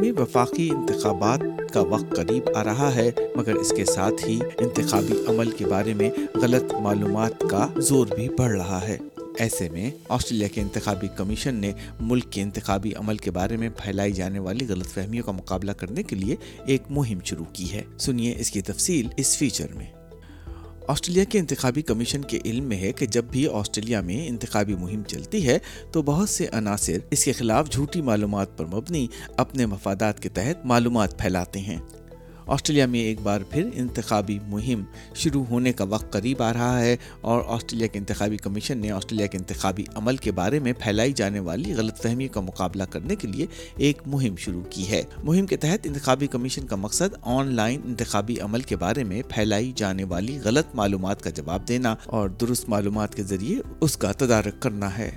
میں 0.00 0.12
وفاقی 0.12 0.70
انتخابات 0.70 1.40
کا 1.72 1.80
وقت 1.80 2.16
قریب 2.16 2.42
آ 2.54 2.64
رہا 2.64 2.94
ہے 2.94 3.10
مگر 3.36 3.54
اس 3.54 3.72
کے 3.76 3.84
ساتھ 3.84 4.28
ہی 4.28 4.38
انتخابی 4.58 5.12
عمل 5.28 5.50
کے 5.50 5.66
بارے 5.66 5.94
میں 5.94 6.10
غلط 6.34 6.74
معلومات 6.74 7.44
کا 7.50 7.68
زور 7.76 8.06
بھی 8.06 8.28
بڑھ 8.28 8.52
رہا 8.52 8.88
ہے 8.88 8.98
ایسے 9.38 9.68
میں 9.68 9.90
آسٹریلیا 10.08 10.48
کے 10.48 10.60
انتخابی 10.60 11.08
کمیشن 11.16 11.54
نے 11.54 11.72
ملک 12.00 12.24
کے 12.30 12.42
انتخابی 12.42 12.92
عمل 12.94 13.16
کے 13.16 13.30
بارے 13.30 13.56
میں 13.56 13.68
پھیلائی 13.68 14.12
جانے 14.12 14.38
والی 14.38 14.68
غلط 14.68 14.86
فہمیوں 14.86 15.24
کا 15.24 15.32
مقابلہ 15.32 15.72
کرنے 15.72 16.02
کے 16.02 16.16
لیے 16.16 16.36
ایک 16.66 16.82
مہم 16.90 17.18
شروع 17.24 17.44
کی 17.52 17.72
ہے 17.72 17.82
سنیے 17.98 18.34
اس 18.38 18.50
کی 18.50 18.60
تفصیل 18.60 19.08
اس 19.16 19.38
فیچر 19.38 19.66
میں 19.74 19.86
آسٹریلیا 20.88 21.24
کے 21.24 21.38
انتخابی 21.38 21.82
کمیشن 21.82 22.22
کے 22.22 22.38
علم 22.44 22.64
میں 22.64 22.76
ہے 22.76 22.92
کہ 22.92 23.06
جب 23.06 23.24
بھی 23.24 23.46
آسٹریلیا 23.48 24.00
میں 24.00 24.28
انتخابی 24.28 24.74
مہم 24.74 25.02
چلتی 25.02 25.46
ہے 25.46 25.58
تو 25.92 26.02
بہت 26.02 26.28
سے 26.28 26.46
عناصر 26.52 26.98
اس 27.10 27.24
کے 27.24 27.32
خلاف 27.32 27.70
جھوٹی 27.70 28.00
معلومات 28.00 28.58
پر 28.58 28.64
مبنی 28.64 29.06
اپنے 29.36 29.66
مفادات 29.66 30.20
کے 30.20 30.28
تحت 30.28 30.66
معلومات 30.66 31.18
پھیلاتے 31.18 31.58
ہیں 31.58 31.78
آسٹریلیا 32.46 32.86
میں 32.86 33.00
ایک 33.00 33.20
بار 33.22 33.40
پھر 33.50 33.68
انتخابی 33.74 34.38
مہم 34.46 34.82
شروع 35.14 35.44
ہونے 35.50 35.72
کا 35.72 35.84
وقت 35.84 36.12
قریب 36.12 36.42
آ 36.42 36.52
رہا 36.52 36.80
ہے 36.80 36.96
اور 37.20 37.42
آسٹریلیا 37.46 37.86
کے 37.86 37.98
انتخابی 37.98 38.36
کمیشن 38.36 38.78
نے 38.78 38.90
آسٹریلیا 38.90 39.26
کے 39.26 39.38
انتخابی 39.38 39.84
عمل 39.94 40.16
کے 40.16 40.32
بارے 40.32 40.58
میں 40.58 40.72
پھیلائی 40.72 41.12
جانے 41.12 41.40
والی 41.40 41.74
غلط 41.74 42.02
فہمی 42.02 42.28
کا 42.28 42.40
مقابلہ 42.40 42.84
کرنے 42.90 43.16
کے 43.16 43.28
لیے 43.28 43.46
ایک 43.76 44.02
مہم 44.06 44.36
شروع 44.36 44.62
کی 44.70 44.88
ہے 44.88 45.02
مہم 45.24 45.46
کے 45.46 45.56
تحت 45.56 45.86
انتخابی 45.86 46.26
کمیشن 46.26 46.66
کا 46.66 46.76
مقصد 46.76 47.14
آن 47.22 47.54
لائن 47.54 47.80
انتخابی 47.84 48.38
عمل 48.40 48.60
کے 48.60 48.76
بارے 48.76 49.04
میں 49.04 49.22
پھیلائی 49.28 49.72
جانے 49.76 50.04
والی 50.04 50.38
غلط 50.44 50.74
معلومات 50.74 51.22
کا 51.22 51.30
جواب 51.30 51.68
دینا 51.68 51.94
اور 52.06 52.28
درست 52.40 52.68
معلومات 52.68 53.14
کے 53.14 53.22
ذریعے 53.22 53.60
اس 53.80 53.96
کا 53.96 54.12
تدارک 54.12 54.62
کرنا 54.62 54.96
ہے 54.98 55.10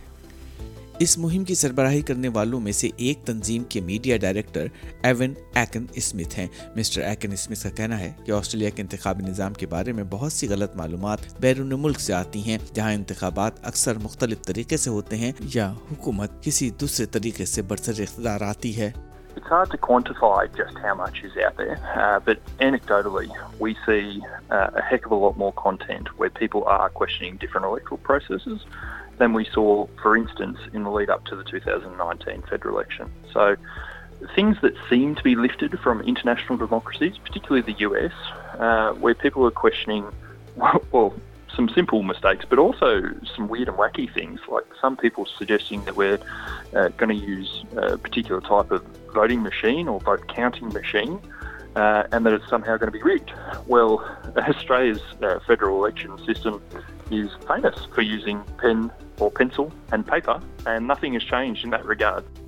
اس 1.00 1.18
مہم 1.18 1.44
کی 1.44 1.56
سربراہی 1.56 2.02
کرنے 2.02 2.28
والوں 2.34 2.60
میں 2.60 2.72
سے 2.72 2.88
ایک 2.98 3.26
تنظیم 3.26 3.64
کے 3.64 3.82
media 3.82 4.16
director 4.22 4.68
Evan 5.04 5.34
Aiken 5.56 5.86
Smith 5.96 6.38
ہیں 6.40 6.48
مسٹر 6.76 7.02
ایکن 7.02 7.32
اسمتھ 7.32 7.64
کا 7.64 7.70
کہنا 7.78 8.00
ہے 8.00 8.12
کہ 8.26 8.32
آسٹریلیا 8.32 8.70
کے 8.76 8.82
انتخابی 8.82 9.26
نظام 9.26 9.54
کے 9.54 9.68
بارے 9.68 9.92
میں 9.92 10.04
بہت 10.12 10.32
سی 10.32 10.50
غلط 10.50 10.76
معلومات 10.76 11.26
بیرون 11.40 11.74
ملک 11.82 12.00
سے 12.00 12.14
آتی 12.14 12.42
ہیں 12.42 12.58
جہاں 12.74 12.94
انتخابات 12.94 13.66
اکثر 13.68 13.98
مختلف 14.04 14.42
طریقے 14.48 14.78
سے 14.78 14.90
ہوتے 14.90 15.18
ہیں 15.18 15.32
یا 15.56 15.72
حکومت 15.92 16.44
کسی 16.44 16.70
دوسرے 16.82 17.06
طریقے 17.12 17.46
سے 17.46 17.62
برسر 17.62 18.02
اقتدار 18.02 18.50
آتی 18.50 18.78
ہے 18.80 18.92
It's 19.38 19.50
hard 19.50 19.70
to 19.72 19.78
quantify 19.80 20.40
just 20.56 20.78
how 20.80 20.94
much 20.96 21.20
is 21.24 21.36
out 21.38 21.58
there, 21.58 21.76
uh, 21.96 22.20
but 22.20 22.40
anecdotally, 22.60 23.28
we 23.60 23.76
see 23.86 24.24
uh, 24.50 24.70
a 24.74 24.82
heck 24.82 25.06
of 25.06 25.12
a 25.12 25.16
lot 25.16 25.38
more 25.38 25.52
content 25.54 26.10
where 26.18 26.32
people 26.32 26.64
are 26.66 26.90
questioning 26.92 27.38
different 27.38 27.68
electoral 27.68 28.00
processes. 28.00 28.66
Not 29.22 31.30
federal 32.50 33.06
sir 33.34 33.54
things 34.36 34.66
be 35.24 35.36
left 35.36 35.64
from 35.84 36.02
international 36.06 36.58
democracies 36.58 37.24
particular 37.24 37.70
U 37.80 37.92
S 37.92 38.32
we 39.02 39.14
question 39.54 40.00
samples 41.56 42.26
weights 42.26 42.46
for 44.46 44.62
exam 44.62 44.96
پیٹیکنگ 48.04 49.42
machine 50.74 51.18
federal 55.48 55.92
systems 56.18 57.96
for 57.96 58.02
using 58.02 58.40
pen 58.58 58.88
وہ 59.20 59.30
کنسوت 59.30 59.94
نفی 60.68 61.10
رج 61.74 62.04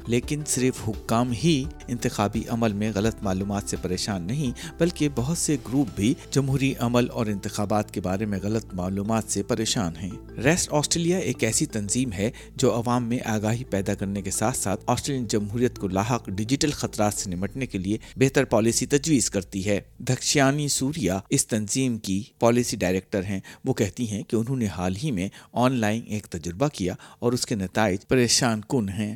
لیکن 0.09 0.41
صرف 0.47 0.89
حکام 0.89 1.31
ہی 1.31 1.63
انتخابی 1.87 2.41
عمل 2.49 2.73
میں 2.73 2.91
غلط 2.95 3.15
معلومات 3.21 3.63
سے 3.63 3.77
پریشان 3.81 4.23
نہیں 4.23 4.51
بلکہ 4.79 5.09
بہت 5.15 5.37
سے 5.37 5.55
گروپ 5.67 5.87
بھی 5.95 6.13
جمہوری 6.31 6.73
عمل 6.79 7.09
اور 7.09 7.25
انتخابات 7.25 7.91
کے 7.91 8.01
بارے 8.01 8.25
میں 8.25 8.39
غلط 8.43 8.73
معلومات 8.73 9.23
سے 9.23 9.43
پریشان 9.43 9.95
ہیں 10.01 10.09
ریسٹ 10.43 10.73
آسٹریلیا 10.73 11.17
ایک 11.17 11.43
ایسی 11.43 11.65
تنظیم 11.65 12.13
ہے 12.13 12.29
جو 12.55 12.73
عوام 12.75 13.09
میں 13.09 13.19
آگاہی 13.25 13.63
پیدا 13.63 13.93
کرنے 13.93 14.21
کے 14.21 14.31
ساتھ 14.31 14.57
ساتھ 14.57 14.83
آسٹریلین 14.87 15.27
جمہوریت 15.27 15.79
کو 15.79 15.87
لاحق 15.87 16.29
ڈیجیٹل 16.29 16.71
خطرات 16.71 17.13
سے 17.13 17.29
نمٹنے 17.29 17.65
کے 17.65 17.77
لیے 17.77 17.97
بہتر 18.15 18.45
پالیسی 18.45 18.85
تجویز 18.85 19.29
کرتی 19.29 19.65
ہے 19.65 19.79
دکشیانی 19.99 20.67
سوریا 20.67 21.19
اس 21.29 21.47
تنظیم 21.47 21.97
کی 21.97 22.21
پالیسی 22.39 22.77
ڈائریکٹر 22.77 23.23
ہیں 23.23 23.39
وہ 23.65 23.73
کہتی 23.73 24.09
ہیں 24.11 24.23
کہ 24.23 24.35
انہوں 24.35 24.57
نے 24.57 24.67
حال 24.67 24.95
ہی 25.03 25.11
میں 25.11 25.29
آن 25.53 25.73
لائن 25.73 26.01
ایک 26.07 26.27
تجربہ 26.27 26.67
کیا 26.73 26.93
اور 27.19 27.33
اس 27.33 27.45
کے 27.45 27.55
نتائج 27.55 28.07
پریشان 28.07 28.61
کن 28.69 28.89
ہیں 28.89 29.15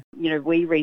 we 0.44 0.83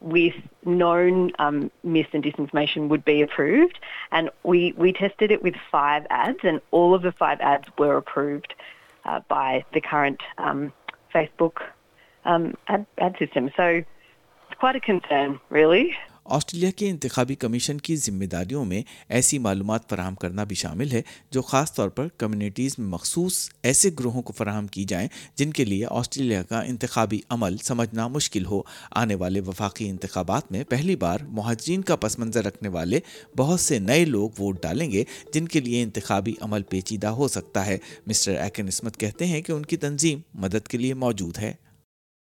with 0.00 0.34
known 0.64 1.32
um, 1.38 1.70
mis- 1.82 2.06
and 2.12 2.22
disinformation 2.22 2.88
would 2.88 3.04
be 3.04 3.22
approved. 3.22 3.78
And 4.12 4.30
we, 4.42 4.72
we 4.76 4.92
tested 4.92 5.30
it 5.30 5.42
with 5.42 5.54
five 5.70 6.06
ads 6.10 6.38
and 6.42 6.60
all 6.70 6.94
of 6.94 7.02
the 7.02 7.12
five 7.12 7.40
ads 7.40 7.68
were 7.78 7.96
approved 7.96 8.54
uh, 9.04 9.20
by 9.28 9.64
the 9.72 9.80
current 9.80 10.20
um, 10.38 10.72
Facebook 11.14 11.62
um, 12.24 12.54
ad, 12.68 12.86
ad 12.98 13.16
system. 13.18 13.50
So 13.56 13.64
it's 14.48 14.58
quite 14.58 14.76
a 14.76 14.80
concern, 14.80 15.40
really. 15.48 15.96
Australia 16.28 16.70
کے 16.76 16.88
انتخابی 16.90 17.34
commission 17.34 17.78
کی 17.78 17.96
ذمہ 17.96 18.24
داریوں 18.24 18.64
میں 18.64 18.82
ایسی 19.08 19.38
معلومات 19.38 19.88
فراہم 19.90 20.14
کرنا 20.14 20.44
بھی 20.44 20.56
شامل 20.56 20.92
ہے 20.92 21.02
جو 21.30 21.42
خاص 21.42 21.72
طور 21.74 21.88
پر 21.88 22.08
کمیونٹیز 22.18 22.74
میں 22.78 22.86
مخصوص 22.88 23.38
ایسے 23.62 23.90
گروہوں 23.98 24.22
کو 24.22 24.32
فراہم 24.32 24.66
کی 24.66 24.84
جائیں 24.84 25.08
جن 25.36 25.50
کے 25.50 25.64
لیے 25.64 25.86
آسٹریلیا 25.90 26.42
کا 26.42 26.60
انتخابی 26.60 27.20
عمل 27.30 27.56
سمجھنا 27.56 28.08
مشکل 28.08 28.46
ہو 28.46 28.60
آنے 28.90 29.14
والے 29.14 29.40
وفاقی 29.40 29.88
انتخابات 29.88 30.50
میں 30.52 30.64
پہلی 30.64 30.96
بار 30.96 31.20
مہاجرین 31.28 31.82
کا 31.82 31.96
پس 31.96 32.18
منظر 32.18 32.44
رکھنے 32.44 32.68
والے 32.68 33.00
بہت 33.36 33.60
سے 33.60 33.78
نئے 33.78 34.04
لوگ 34.04 34.30
ووٹ 34.38 34.62
ڈالیں 34.62 34.90
گے 34.92 35.04
جن 35.34 35.48
کے 35.48 35.60
لیے 35.60 35.82
انتخابی 35.82 36.34
عمل 36.40 36.62
پیچیدہ 36.62 37.06
ہو 37.06 37.28
سکتا 37.28 37.66
ہے 37.66 37.78
مسٹر 38.06 38.36
ایکن 38.36 38.68
اسمت 38.68 38.96
کہتے 38.96 39.26
ہیں 39.26 39.40
کہ 39.42 39.52
ان 39.52 39.66
کی 39.66 39.76
تنظیم 39.76 40.20
مدد 40.34 40.68
کے 40.68 40.78
لیے 40.78 40.94
موجود 40.94 41.38
ہے 41.38 41.52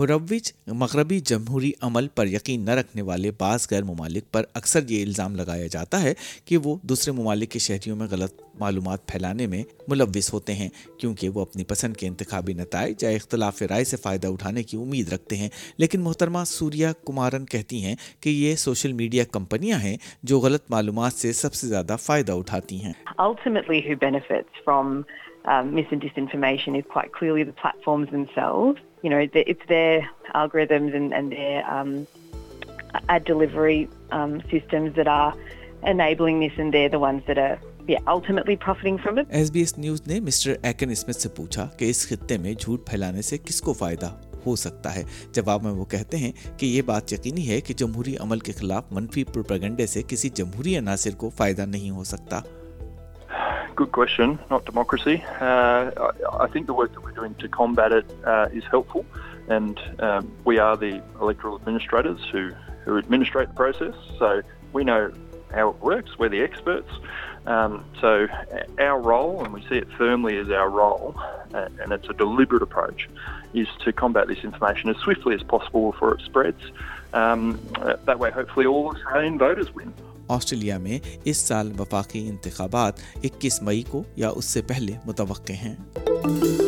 مروج 0.00 0.52
مغربی 0.66 1.18
جمہوری 1.20 1.70
عمل 1.82 2.08
پر 2.08 2.26
یقین 2.26 2.64
نہ 2.64 2.70
رکھنے 2.70 3.02
والے 3.02 3.30
بعض 3.38 3.66
غیر 3.70 3.82
ممالک 3.82 4.30
پر 4.32 4.44
اکثر 4.54 4.88
یہ 4.88 5.04
الزام 5.04 5.36
لگایا 5.36 5.66
جاتا 5.66 6.02
ہے 6.02 6.12
کہ 6.44 6.56
وہ 6.56 6.76
دوسرے 6.82 7.12
ممالک 7.12 7.50
کے 7.50 7.58
شہریوں 7.58 7.96
میں 7.96 8.06
غلط 8.10 8.42
معلومات 8.58 9.06
پھیلانے 9.06 9.46
میں 9.46 9.62
ملوث 9.88 10.32
ہوتے 10.32 10.54
ہیں 10.54 10.68
کیونکہ 10.98 11.28
وہ 11.28 11.40
اپنی 11.40 11.64
پسند 11.64 11.96
کے 11.96 12.06
انتخابی 12.06 12.52
نتائج 12.52 13.04
یا 13.04 13.10
اختلاف 13.10 13.62
رائے 13.62 13.84
سے 13.84 13.96
فائدہ 13.96 14.28
اٹھانے 14.28 14.62
کی 14.62 14.76
امید 14.76 15.12
رکھتے 15.12 15.36
ہیں 15.36 15.48
لیکن 15.78 16.00
محترمہ 16.00 16.44
سوریا 16.46 16.92
کمارن 17.06 17.46
کہتی 17.46 17.84
ہیں 17.84 17.94
کہ 18.20 18.28
یہ 18.28 18.56
سوشل 18.56 18.92
میڈیا 18.92 19.24
کمپنیاں 19.32 19.78
ہیں 19.78 19.96
جو 20.22 20.38
غلط 20.40 20.70
معلومات 20.70 21.12
سے 21.12 21.32
سب 21.32 21.54
سے 21.54 21.66
زیادہ 21.66 21.96
فائدہ 22.00 22.32
اٹھاتی 22.32 22.82
ہیں 22.84 22.92
ایس 25.50 25.92
ایس 25.92 26.70
بی 26.72 26.84
نیوز 39.76 40.02
نے 40.06 40.20
مسٹر 40.20 40.54
ایکن 40.62 40.94
سے 40.94 41.28
پوچھا 41.28 41.68
کہ 41.78 41.90
اس 41.90 42.06
خطے 42.08 42.38
میں 42.38 42.54
جھوٹ 42.54 42.86
پھیلانے 42.86 43.22
سے 43.22 43.38
کس 43.38 43.60
کو 43.60 43.72
فائدہ 43.72 44.10
ہو 44.46 44.56
سکتا 44.56 44.94
ہے 44.94 45.02
جواب 45.32 45.62
میں 45.62 45.72
وہ 45.72 45.84
کہتے 45.84 46.16
ہیں 46.16 46.32
کہ 46.58 46.66
یہ 46.66 46.82
بات 46.82 47.12
یقینی 47.12 47.48
ہے 47.48 47.60
کہ 47.60 47.74
جمہوری 47.74 48.16
عمل 48.20 48.38
کے 48.38 48.52
خلاف 48.52 48.92
منفی 48.92 49.24
پروپیگنڈے 49.24 49.86
سے 49.86 50.02
کسی 50.08 50.28
جمہوری 50.28 50.78
عناصر 50.78 51.14
کو 51.16 51.30
فائدہ 51.30 51.62
نہیں 51.62 51.90
ہو 51.90 52.04
سکتا 52.04 52.40
question 53.86 54.30
not 54.30 54.66
democracy 54.66 55.16
I 55.40 56.52
think 56.52 56.78
one 56.78 57.32
سکھ 57.42 57.62
bit 57.76 57.92
asleep 58.22 58.92
full 58.92 59.00
and 59.48 59.80
we 60.46 60.58
are 60.58 60.74
the 60.74 61.00
electoral 61.20 62.14
sir 64.18 64.40
one 64.74 64.90
arts 64.90 66.20
why 66.20 66.28
the 66.28 66.38
ایسپس 66.38 67.00
روز 69.04 70.50
آر 70.52 70.68
راؤنڈس 70.68 72.10
فرائچ 72.72 73.08
scam 73.54 74.12
bat 74.12 74.30
اسٹ 74.30 75.48
possible 75.48 75.90
for 75.98 76.12
spirits 76.12 76.70
one 79.76 80.07
Australia 80.28 80.78
میں 80.78 80.98
اس 81.24 81.36
سال 81.36 81.72
وفاقی 81.78 82.28
انتخابات 82.28 83.00
اکیس 83.24 83.62
مئی 83.62 83.82
کو 83.90 84.02
یا 84.16 84.28
اس 84.28 84.44
سے 84.44 84.62
پہلے 84.62 84.92
متوقع 85.06 85.52
ہیں 85.52 85.74